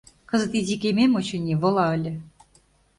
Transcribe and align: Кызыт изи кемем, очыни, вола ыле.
Кызыт 0.29 0.53
изи 0.59 0.75
кемем, 0.81 1.11
очыни, 1.19 1.53
вола 1.61 1.85
ыле. 1.97 2.13